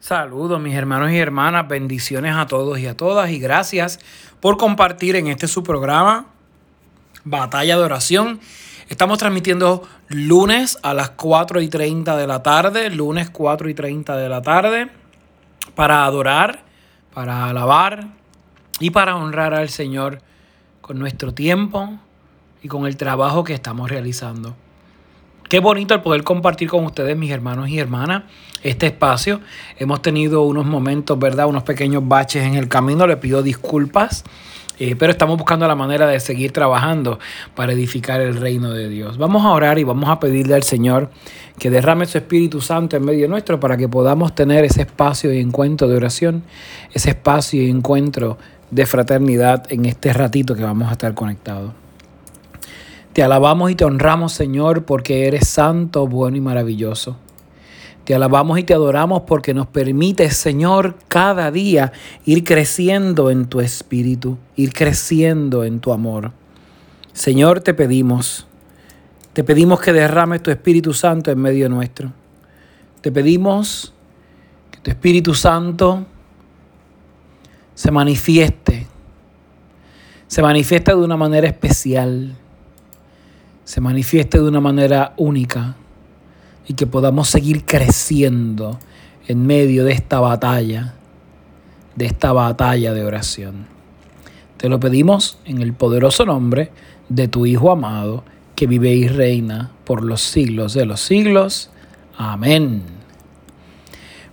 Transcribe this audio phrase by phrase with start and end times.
[0.00, 3.98] Saludos mis hermanos y hermanas, bendiciones a todos y a todas y gracias
[4.40, 6.24] por compartir en este su programa
[7.22, 8.40] Batalla de Oración.
[8.88, 14.16] Estamos transmitiendo lunes a las 4 y 30 de la tarde, lunes 4 y 30
[14.16, 14.90] de la tarde,
[15.74, 16.62] para adorar,
[17.12, 18.06] para alabar
[18.78, 20.22] y para honrar al Señor
[20.80, 21.98] con nuestro tiempo
[22.62, 24.56] y con el trabajo que estamos realizando.
[25.50, 28.22] Qué bonito el poder compartir con ustedes, mis hermanos y hermanas,
[28.62, 29.40] este espacio.
[29.80, 31.48] Hemos tenido unos momentos, ¿verdad?
[31.48, 33.04] Unos pequeños baches en el camino.
[33.04, 34.22] Le pido disculpas.
[34.78, 37.18] Eh, pero estamos buscando la manera de seguir trabajando
[37.56, 39.18] para edificar el reino de Dios.
[39.18, 41.10] Vamos a orar y vamos a pedirle al Señor
[41.58, 45.40] que derrame su Espíritu Santo en medio nuestro para que podamos tener ese espacio de
[45.40, 46.44] encuentro de oración,
[46.92, 48.38] ese espacio de encuentro
[48.70, 51.72] de fraternidad en este ratito que vamos a estar conectados.
[53.12, 57.16] Te alabamos y te honramos, Señor, porque eres santo, bueno y maravilloso.
[58.04, 61.92] Te alabamos y te adoramos porque nos permites, Señor, cada día
[62.24, 66.32] ir creciendo en tu espíritu, ir creciendo en tu amor.
[67.12, 68.46] Señor, te pedimos,
[69.32, 72.12] te pedimos que derrames tu Espíritu Santo en medio nuestro.
[73.00, 73.92] Te pedimos
[74.70, 76.06] que tu Espíritu Santo
[77.74, 78.86] se manifieste,
[80.28, 82.36] se manifieste de una manera especial
[83.70, 85.76] se manifieste de una manera única
[86.66, 88.80] y que podamos seguir creciendo
[89.28, 90.94] en medio de esta batalla,
[91.94, 93.66] de esta batalla de oración.
[94.56, 96.72] Te lo pedimos en el poderoso nombre
[97.08, 98.24] de tu Hijo amado,
[98.56, 101.70] que vive y reina por los siglos de los siglos.
[102.16, 102.82] Amén.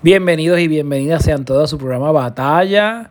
[0.00, 3.10] Bienvenidos y bienvenidas sean todos a su programa Batalla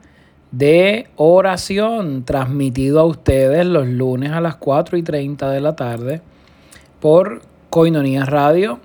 [0.53, 6.21] de oración transmitido a ustedes los lunes a las 4 y 30 de la tarde
[6.99, 8.79] por Coinonía Radio.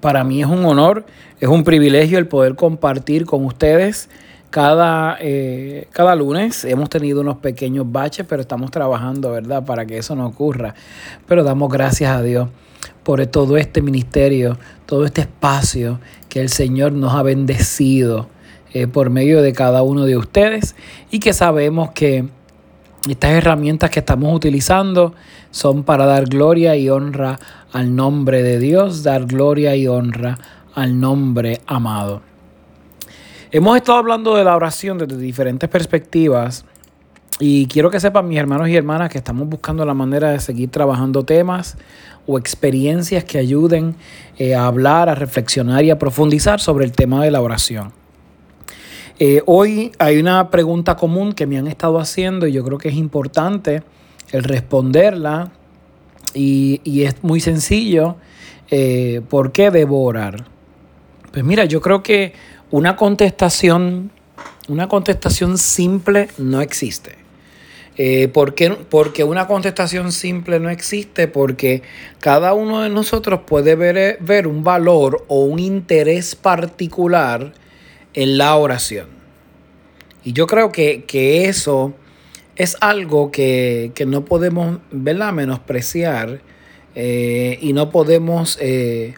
[0.00, 1.06] Para mí es un honor,
[1.40, 4.10] es un privilegio el poder compartir con ustedes
[4.50, 6.62] cada, eh, cada lunes.
[6.66, 10.74] Hemos tenido unos pequeños baches, pero estamos trabajando, ¿verdad?, para que eso no ocurra.
[11.26, 12.50] Pero damos gracias a Dios
[13.02, 18.28] por todo este ministerio, todo este espacio que el Señor nos ha bendecido
[18.76, 20.76] eh, por medio de cada uno de ustedes
[21.10, 22.26] y que sabemos que
[23.08, 25.14] estas herramientas que estamos utilizando
[25.50, 27.38] son para dar gloria y honra
[27.72, 30.38] al nombre de Dios, dar gloria y honra
[30.74, 32.20] al nombre amado.
[33.50, 36.66] Hemos estado hablando de la oración desde diferentes perspectivas
[37.38, 40.70] y quiero que sepan mis hermanos y hermanas que estamos buscando la manera de seguir
[40.70, 41.78] trabajando temas
[42.26, 43.94] o experiencias que ayuden
[44.36, 47.92] eh, a hablar, a reflexionar y a profundizar sobre el tema de la oración.
[49.18, 52.90] Eh, hoy hay una pregunta común que me han estado haciendo y yo creo que
[52.90, 53.82] es importante
[54.30, 55.52] el responderla
[56.34, 58.16] y, es muy sencillo.
[58.70, 60.44] Eh, ¿Por qué debo orar?
[61.32, 62.34] Pues mira, yo creo que
[62.70, 64.10] una contestación,
[64.68, 67.16] una contestación simple no existe.
[67.96, 68.70] Eh, ¿por qué?
[68.70, 71.82] Porque una contestación simple no existe porque
[72.20, 77.54] cada uno de nosotros puede ver, ver un valor o un interés particular
[78.16, 79.06] en la oración.
[80.24, 81.04] Y yo creo que,
[81.48, 81.94] eso
[82.56, 85.32] es algo que, no podemos ¿verdad?
[85.32, 86.40] menospreciar
[86.96, 89.14] eh, y no podemos eh,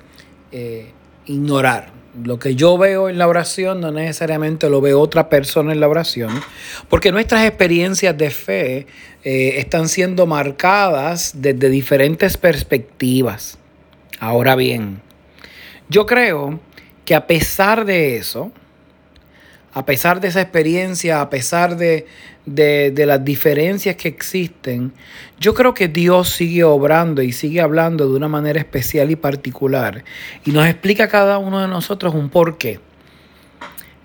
[0.53, 0.93] eh,
[1.25, 1.97] ignorar.
[2.25, 5.89] Lo que yo veo en la oración no necesariamente lo ve otra persona en la
[5.89, 6.31] oración,
[6.89, 8.87] porque nuestras experiencias de fe
[9.23, 13.59] están siendo marcadas desde diferentes perspectivas.
[14.19, 15.01] Ahora bien,
[15.89, 16.59] yo creo
[17.05, 18.51] que a pesar de eso,
[19.73, 22.07] a pesar de esa experiencia, a pesar de,
[22.47, 24.93] las diferencias que existen,
[25.39, 30.05] yo creo que Dios sigue obrando y sigue hablando de una manera especial y particular.
[30.45, 32.81] Y nos explica a cada uno de nosotros un porqué.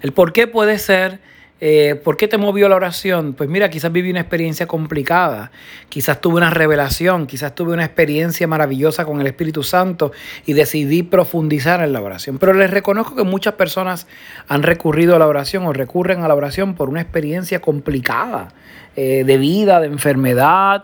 [0.02, 1.22] El porqué puede ser
[1.66, 3.36] eh, ¿Por qué te movió la oración?
[3.36, 5.50] Pues mira, quizás viví una experiencia complicada,
[5.88, 10.12] quizás tuve una revelación, quizás tuve una experiencia maravillosa con el Espíritu Santo
[10.46, 12.38] y decidí profundizar en la oración.
[12.38, 14.08] Pero les reconozco que muchas personas
[14.50, 18.50] han recurrido a la oración o recurren a la oración por una experiencia complicada
[18.98, 20.84] eh, de vida, de enfermedad,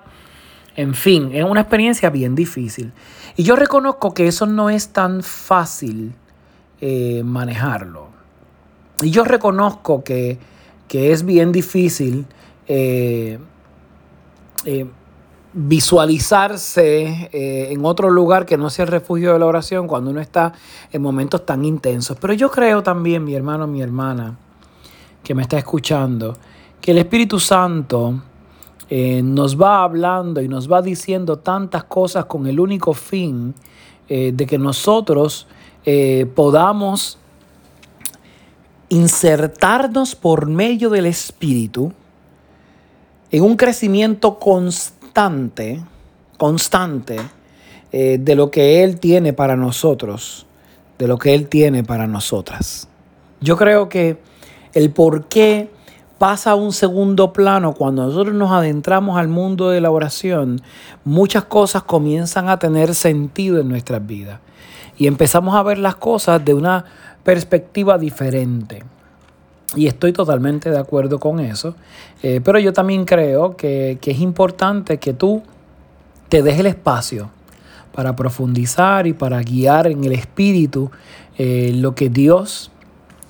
[0.78, 2.94] en fin, es una experiencia bien difícil.
[3.36, 6.14] Y yo reconozco que eso no es tan fácil
[6.80, 8.08] eh, manejarlo.
[9.02, 10.40] Y yo reconozco que
[10.90, 12.26] que es bien difícil
[12.68, 13.40] eh,
[14.66, 14.86] eh,
[15.54, 20.20] visualizarse eh, en otro lugar que no sea el refugio de la oración cuando uno
[20.20, 20.52] está
[20.92, 22.18] en momentos tan intensos.
[22.20, 24.38] Pero yo creo también, mi hermano, mi hermana,
[25.24, 26.36] que me está escuchando,
[26.82, 28.22] que el Espíritu Santo
[28.92, 33.54] nos va hablando y nos va diciendo tantas cosas con el único fin
[34.08, 35.46] de que nosotros
[36.34, 37.20] podamos
[38.90, 41.94] insertarnos por medio del Espíritu
[43.32, 45.82] en un crecimiento constante,
[46.38, 47.18] constante,
[47.92, 50.48] eh, de lo que Él tiene para nosotros,
[50.98, 52.88] de lo que Él tiene para nosotras.
[53.42, 54.18] Yo creo que
[54.74, 55.70] el por qué
[56.18, 60.62] pasa a un segundo plano cuando nosotros nos adentramos al mundo de la oración,
[61.06, 64.40] muchas cosas comienzan a tener sentido en nuestras vidas
[65.00, 66.86] y empezamos a ver las cosas de una
[67.24, 68.84] perspectiva diferente.
[69.76, 71.76] Y estoy totalmente de acuerdo con eso.
[72.22, 75.42] Eh, pero yo también creo que, es importante que tú
[76.28, 77.32] te dejes el espacio
[77.94, 80.92] para profundizar y para guiar en el espíritu
[81.38, 82.72] eh, lo que Dios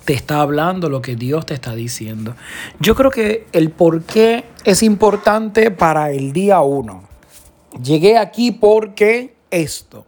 [0.04, 2.34] te está hablando, lo que Dios te está diciendo.
[2.80, 7.04] Yo creo que el por qué es importante para el día uno.
[7.80, 10.06] Llegué aquí porque esto.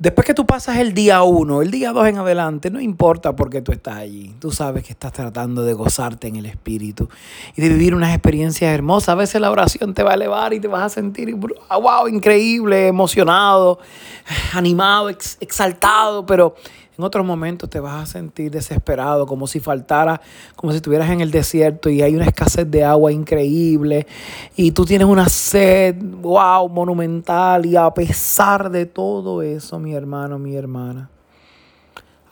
[0.00, 3.50] Después que tú pasas el día uno, el día dos en adelante, no importa por
[3.50, 4.34] qué tú estás allí.
[4.40, 7.10] Tú sabes que estás tratando de gozarte en el espíritu
[7.54, 9.10] y de vivir unas experiencias hermosas.
[9.10, 12.86] A veces la oración te va a elevar y te vas a sentir, wow, increíble,
[12.86, 13.78] emocionado,
[14.54, 16.54] animado, exaltado, pero
[17.00, 20.20] en otros momentos te vas a sentir desesperado, como si faltara,
[20.54, 24.06] como si estuvieras en el desierto y hay una escasez de agua increíble
[24.54, 27.64] y tú tienes una sed, wow, monumental.
[27.64, 31.08] Y a pesar de todo eso, mi hermano, mi hermana,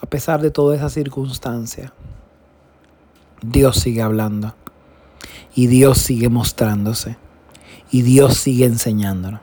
[0.03, 1.95] a pesar de toda esa circunstancia,
[3.41, 4.55] Dios sigue hablando
[5.55, 7.17] y Dios sigue mostrándose
[7.91, 9.41] y Dios sigue enseñándonos.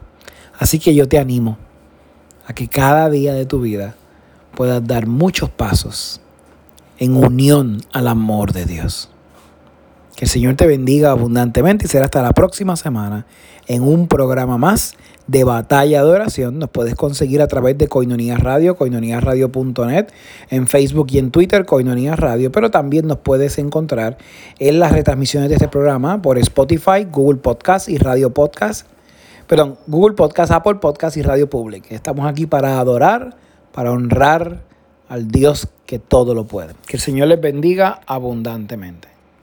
[0.59, 1.57] Así que yo te animo
[2.45, 3.95] a que cada día de tu vida
[4.55, 6.21] puedas dar muchos pasos
[6.97, 9.09] en unión al amor de Dios.
[10.15, 13.25] Que el Señor te bendiga abundantemente y será hasta la próxima semana
[13.67, 14.95] en un programa más
[15.27, 16.59] de Batalla de Oración.
[16.59, 20.07] Nos puedes conseguir a través de Coinonía Radio, coinoniaradio.net,
[20.49, 24.17] en Facebook y en Twitter, Coinonía Radio, pero también nos puedes encontrar
[24.59, 28.87] en las retransmisiones de este programa por Spotify, Google Podcast y Radio Podcast.
[29.47, 31.91] Perdón, Google Podcast, Apple Podcast y Radio Public.
[31.91, 33.35] Estamos aquí para adorar
[33.75, 34.61] para honrar
[35.09, 36.75] al Dios que todo lo puede.
[36.87, 39.09] Que el Señor les bendiga abundantemente.